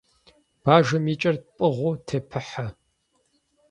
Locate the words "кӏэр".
1.21-1.37